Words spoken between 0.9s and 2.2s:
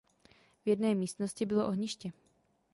místnosti bylo ohniště.